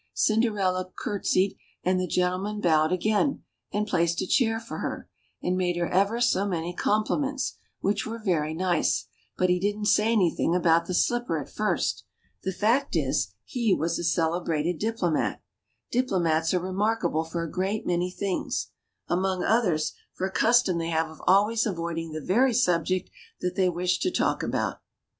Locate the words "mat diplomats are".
15.13-16.59